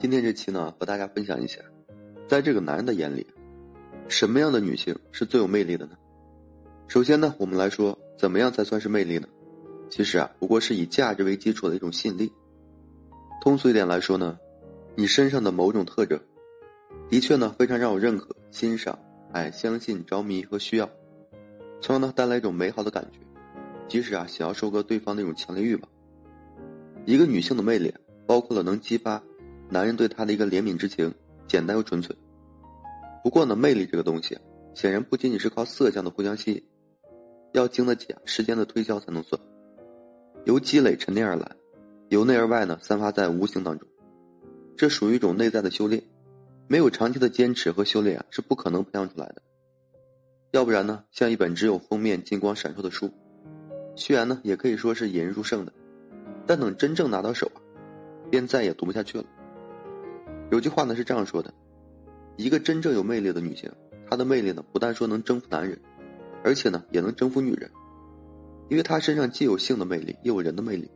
[0.00, 1.60] 今天这期呢，和大家分享一下，
[2.26, 3.26] 在这个男人的眼里，
[4.08, 5.92] 什么样的女性是最有魅力的呢？
[6.88, 9.28] 首先呢，我们来说，怎么样才算是魅力呢？
[9.90, 12.32] 其实啊，不过是以价值为基础的一种吸引力。
[13.42, 14.38] 通俗一点来说呢，
[14.96, 16.18] 你身上的某种特征，
[17.10, 18.98] 的确呢非常让我认可、欣赏，
[19.32, 20.88] 哎，相信、着迷和需要，
[21.82, 23.18] 从而呢带来一种美好的感觉，
[23.86, 25.82] 即使啊想要收割对方那种强烈欲望。
[27.04, 27.92] 一个女性的魅力，
[28.26, 29.22] 包括了能激发
[29.70, 31.14] 男人对她的一个怜悯之情，
[31.46, 32.14] 简单又纯粹。
[33.22, 34.38] 不过呢，魅力这个东西，
[34.74, 36.62] 显然不仅仅是靠色相的互相吸引，
[37.52, 39.40] 要经得起时间的推销才能算。
[40.44, 41.56] 由积累沉淀而来，
[42.08, 43.88] 由内而外呢散发在无形当中，
[44.76, 46.02] 这属于一种内在的修炼。
[46.66, 49.42] 没有长期的坚持和修炼啊，是不可能培养出来的。
[50.52, 53.10] 要不然呢，像一本只有封面金光闪烁的书，
[53.96, 55.72] 虽然呢也可以说是引人入胜的。
[56.46, 57.58] 但等真正拿到手啊，
[58.30, 59.24] 便再也读不下去了。
[60.50, 61.54] 有句话呢是这样说的：
[62.36, 63.70] 一个真正有魅力的女性，
[64.08, 65.80] 她的魅力呢不但说能征服男人，
[66.42, 67.70] 而且呢也能征服女人，
[68.68, 70.90] 因为她身上既有性的魅力，又有人的魅力。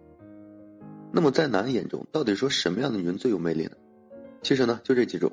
[1.12, 3.76] 那么在男人眼中，到底说什么样的女人最有魅力呢？
[4.42, 5.30] 其实呢就这几种。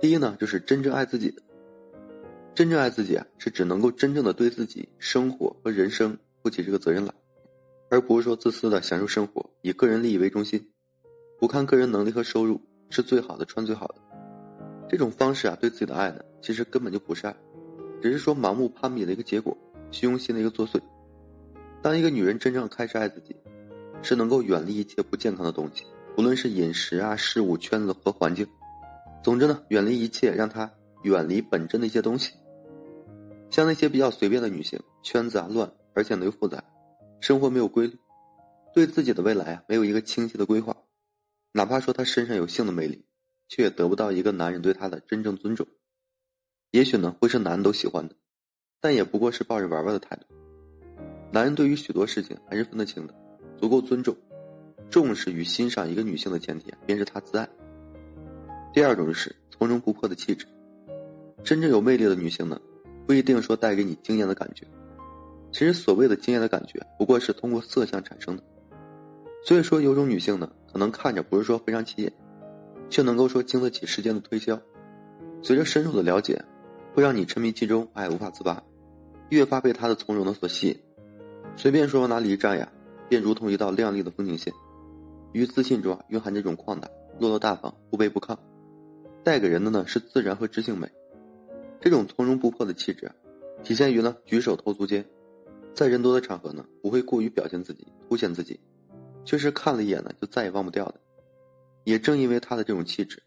[0.00, 1.42] 第一呢就是真正爱自己的。
[2.54, 7.12] 真正爱自己啊，是只能够真正的对自己生活和人生负起这个责任来。
[7.90, 10.70] 而不是说自私的享受生活，以个人利益为中心，
[11.40, 12.60] 不看个人能力和收入，
[12.90, 13.94] 吃最好的，穿最好的，
[14.88, 17.34] 这种方式啊，对自己的爱呢，其实根本就不是爱，
[18.02, 19.56] 只是说盲目攀比的一个结果，
[19.90, 20.80] 虚荣心的一个作祟。
[21.80, 23.34] 当一个女人真正开始爱自己，
[24.02, 25.84] 是能够远离一切不健康的东西，
[26.18, 28.46] 无论是饮食啊、事物、圈子和环境，
[29.22, 30.70] 总之呢，远离一切让她
[31.04, 32.32] 远离本真的一些东西。
[33.50, 36.62] 像那些比较随便的女性，圈子啊乱，而且呢又复杂。
[37.20, 37.98] 生活没有规律，
[38.72, 40.76] 对自己的未来啊没有一个清晰的规划，
[41.52, 43.04] 哪怕说她身上有性的魅力，
[43.48, 45.66] 却也得不到一个男人对她的真正尊重。
[46.70, 48.14] 也许呢会是男人都喜欢的，
[48.80, 50.26] 但也不过是抱着玩玩的态度。
[51.32, 53.14] 男人对于许多事情还是分得清的，
[53.58, 54.16] 足够尊重、
[54.90, 57.48] 重视与欣赏一个女性的前提，便是她自爱。
[58.72, 60.46] 第二种是从容不迫的气质。
[61.42, 62.60] 真正有魅力的女性呢，
[63.06, 64.64] 不一定说带给你惊艳的感觉。
[65.50, 68.44] 其实所谓的惊艳的感觉，不过是通过色相产生的。
[69.44, 72.12] 所以说，有种女性呢，可能看着不是说非常起眼，
[72.88, 74.60] 却能够说经得起时间的推销。
[75.42, 76.44] 随着深入的了解，
[76.94, 78.62] 会让你沉迷其中，爱，无法自拔，
[79.28, 80.78] 越发被他的从容的所吸引。
[81.56, 82.70] 随便说往哪里一站呀，
[83.08, 84.52] 便如同一道亮丽的风景线。
[85.32, 86.88] 于自信中啊，蕴含这种旷达、
[87.18, 88.36] 落落大方、不卑不亢，
[89.24, 90.88] 带给人的呢是自然和知性美。
[91.80, 93.10] 这种从容不迫的气质，
[93.62, 95.04] 体现于呢举手投足间。
[95.72, 98.58] 在人多的场合呢，不会过于表现自己、凸显自己，
[99.24, 100.94] 却是看了一眼呢就再也忘不掉的。
[101.84, 103.22] 也正因为他的这种气质，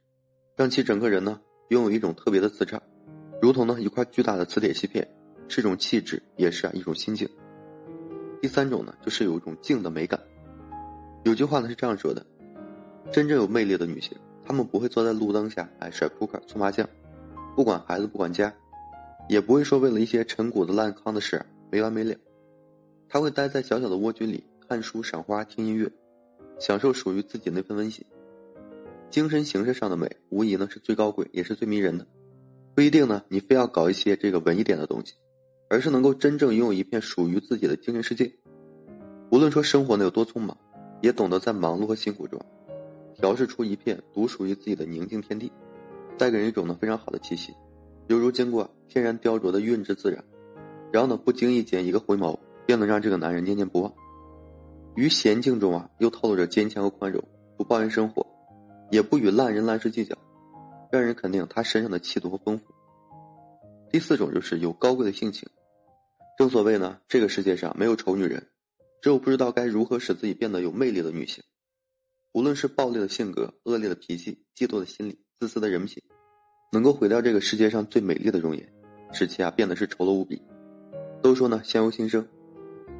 [0.55, 2.81] 让其整个人呢拥有一种特别的磁场，
[3.41, 5.07] 如同呢一块巨大的磁铁锡片，
[5.47, 7.27] 是一种气质，也是啊一种心境。
[8.41, 10.19] 第三种呢，就是有一种静的美感。
[11.23, 12.25] 有句话呢是这样说的：
[13.11, 16.87] 真正有魅力的女性，她们不会坐在路灯下哎甩扑克、搓麻将，
[17.55, 18.53] 不管孩子不管家，
[19.29, 22.15] 也不会说为了一些陈谷子烂糠的事没完没了。
[23.09, 24.43] 他会待在小小的蜗居里
[24.73, 25.87] 看书、赏花、听音乐，
[26.57, 28.03] 享受属于自己那份温馨。
[29.11, 32.07] 精神形式上的美，无疑呢是最高贵，也是最迷人的。
[32.73, 35.13] 不一定呢，你非要搞一些这个文艺点的东西，
[35.69, 38.33] 而是能够真正拥有一片属于自己的精神世界。
[39.29, 40.57] 无论说生活呢有多匆忙，
[41.03, 42.43] 也懂得在忙碌和辛苦中，
[43.13, 45.51] 调试出一片独属于自己的宁静天地，
[46.17, 47.53] 带给人一种呢非常好的气息，
[48.07, 50.23] 犹如经过天然雕琢的韵致自然，
[50.91, 52.35] 然后呢不经意间一个回眸。
[52.65, 53.93] 便能让这个男人念念不忘。
[54.95, 57.23] 于娴静中啊，又透露着坚强和宽容，
[57.57, 58.25] 不抱怨生活，
[58.91, 60.15] 也不与烂人烂事计较，
[60.91, 62.65] 让人肯定他身上的气度和丰富。
[63.89, 65.49] 第四种就是有高贵的性情。
[66.37, 68.47] 正所谓呢，这个世界上没有丑女人，
[69.01, 71.43] 只有不知道该如何使自己变得有魅力的女性。
[72.31, 76.01] 无论是暴烈的性格、恶劣的脾气、嫉妒的心理、自私的人品，
[76.71, 78.73] 能够毁掉这个世界上最美丽的容颜，
[79.11, 80.41] 使其啊变得是丑陋无比。
[81.21, 82.27] 都说呢，相由心生。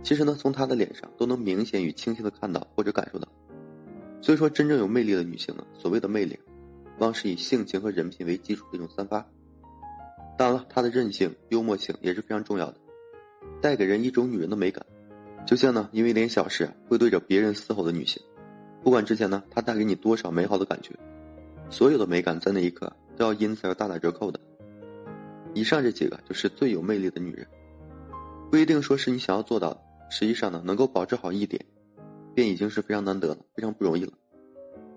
[0.03, 3.27] 其实呢，从她的脸上都能明显与清晰的看到或者感受到。
[4.21, 6.37] 所以说，真正有魅力的女性呢，所谓的魅力，
[6.97, 9.25] 往往是以性情和人品为基础的一种散发。
[10.37, 12.77] 当然了，她的韧性、幽默性也是非常重要的，
[13.61, 14.85] 带给人一种女人的美感。
[15.45, 18.21] 就像呢，因为一点小事会对着别人嘶吼的女性，
[18.81, 20.93] 不管之前呢她带给你多少美好的感觉，
[21.69, 24.39] 所有的美感在那一刻都要因此而大打折扣的。
[25.53, 27.45] 以上这几个就是最有魅力的女人，
[28.49, 29.81] 不一定说是你想要做到的。
[30.15, 31.65] 实际上呢，能够保持好一点，
[32.35, 34.13] 便已经是非常难得了，非常不容易了。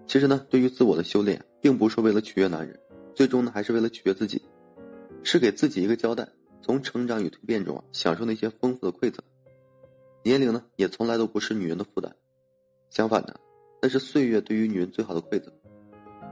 [0.07, 2.79] 其实呢，对于自我的修炼，并不是为了取悦男人，
[3.15, 4.43] 最终呢还是为了取悦自己，
[5.23, 6.29] 是给自己一个交代，
[6.61, 9.25] 从成长与蜕变中啊享受那些丰富的馈赠。
[10.23, 12.15] 年龄呢也从来都不是女人的负担，
[12.91, 13.41] 相反的，
[13.81, 15.51] 那是岁月对于女人最好的馈赠。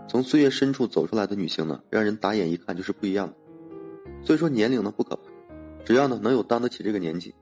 [0.08, 3.34] 从岁月深处走出来的女性呢，让人打眼一看就是不一样的。
[4.22, 5.22] 所以说年龄呢不可怕，
[5.86, 7.34] 只要呢能有当得起这个年纪，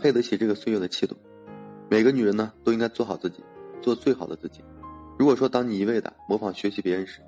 [0.00, 1.14] 配得起这个岁月的气度。
[1.90, 3.44] 每个女人呢都应该做好自己，
[3.82, 4.64] 做最好的自己。
[5.18, 7.20] 如果说当你一味的模仿学习别人时，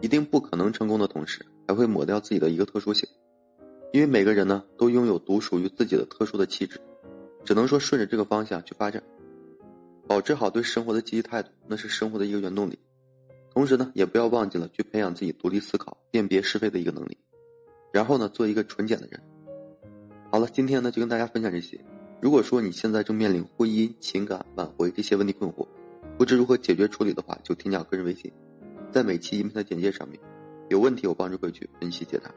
[0.00, 3.08] 一定不可能成功的同时，还会抹掉自己的一个特殊性。
[3.92, 6.80] 因为每个人呢都拥有独属于自己的特殊的气质，
[7.44, 9.02] 只能说顺着这个方向去发展，
[10.06, 12.78] 保持好对生活的积极态度，那是生活的一个原动力。
[13.52, 17.18] 同时呢，也不要忘记了去培养自己独立思考、辨别是非的一个能力，
[17.92, 19.20] 然后呢，做一个纯简的人。
[20.30, 21.84] 好了，今天呢就跟大家分享这些。
[22.22, 25.66] 如果说你现在正面临婚姻、情感挽回这些问题困惑，
[26.18, 28.30] 不知如何解决处理的话，就添加个人微信，
[28.92, 30.20] 在每期音频的简介上面，
[30.68, 32.30] 有问题我帮助会去分析解答。